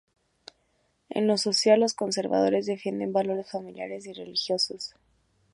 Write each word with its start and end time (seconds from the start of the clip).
En 1.11 1.27
lo 1.27 1.37
social, 1.37 1.79
los 1.79 1.93
conservadores 1.93 2.65
defienden 2.65 3.13
valores 3.13 3.51
familiares 3.51 4.07
y 4.07 4.13
religiosos. 4.13 4.95